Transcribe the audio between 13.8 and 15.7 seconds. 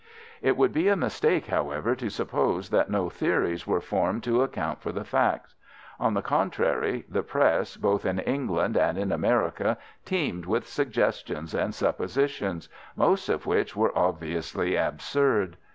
obviously absurd.